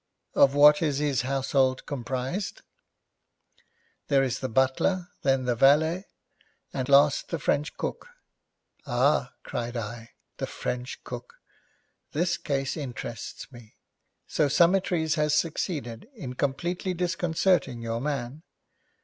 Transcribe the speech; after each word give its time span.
'Of 0.33 0.55
what 0.55 0.81
is 0.81 0.97
his 0.97 1.21
household 1.21 1.85
comprised?' 1.85 2.63
'There 4.07 4.23
is 4.23 4.39
the 4.39 4.49
butler, 4.49 5.09
then 5.21 5.45
the 5.45 5.53
valet, 5.53 6.07
and 6.73 6.89
last, 6.89 7.29
the 7.29 7.37
French 7.37 7.77
cook.' 7.77 8.07
'Ah,' 8.87 9.35
cried 9.43 9.77
I, 9.77 10.09
'the 10.37 10.47
French 10.47 11.03
cook! 11.03 11.35
This 12.13 12.37
case 12.37 12.75
interests 12.75 13.51
me. 13.51 13.75
So 14.25 14.47
Summertrees 14.47 15.13
has 15.21 15.35
succeeded 15.35 16.09
in 16.15 16.33
completely 16.33 16.95
disconcerting 16.95 17.83
your 17.83 18.01
man? 18.01 18.41